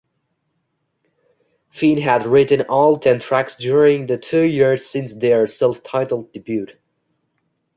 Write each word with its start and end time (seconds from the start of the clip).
Finn 1.69 1.99
had 1.99 2.25
written 2.25 2.61
all 2.63 2.97
ten 2.97 3.19
tracks 3.19 3.55
during 3.55 4.07
the 4.07 4.17
two 4.17 4.41
years 4.41 4.83
since 4.83 5.13
their 5.13 5.45
self-titled 5.45 6.33
debut. 6.33 6.65